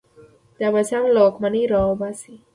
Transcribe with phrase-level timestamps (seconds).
[0.57, 2.35] د عباسیانو له واکمني راوباسي